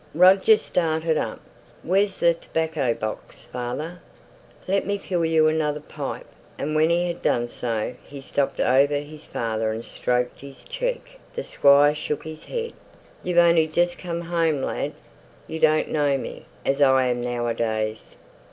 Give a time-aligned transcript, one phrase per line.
[0.15, 1.39] Roger started up.
[1.83, 4.01] "Where's the tobacco box, father?
[4.67, 6.25] Let me fill you another pipe!"
[6.57, 11.19] and when he had done so, he stooped over his father and stroked his cheek.
[11.35, 12.73] The Squire shook his head.
[13.21, 14.93] "You've only just come home, lad.
[15.45, 18.15] You don't know me, as I am now a days!